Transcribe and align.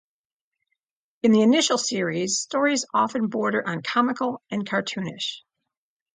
In 1.21 1.31
the 1.31 1.43
initial 1.43 1.77
series, 1.77 2.39
stories 2.39 2.87
often 2.91 3.27
border 3.27 3.63
on 3.67 3.83
comical 3.83 4.41
and 4.49 4.67
cartoonish. 4.67 5.43